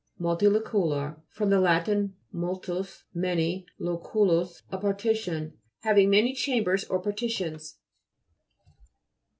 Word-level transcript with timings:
MCLTILO'CULAR 0.19 1.21
fr. 1.29 1.45
lat. 1.45 1.87
multus, 2.33 3.03
many, 3.13 3.67
loculus, 3.79 4.63
a 4.71 4.79
partition. 4.79 5.59
Hav 5.81 5.99
ing 5.99 6.09
many 6.09 6.33
chambers 6.33 6.83
or 6.85 6.97
partitions. 6.99 7.77